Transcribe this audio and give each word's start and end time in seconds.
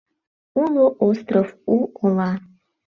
Уло 0.61 0.85
остров: 1.07 1.47
у 1.73 1.77
ола 2.05 2.31